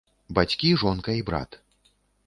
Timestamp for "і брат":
1.21-1.61